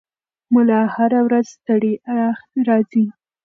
ملا 0.53 0.81
هره 0.95 1.19
ورځ 1.27 1.45
ستړی 1.55 1.93
راځي. 2.67 3.05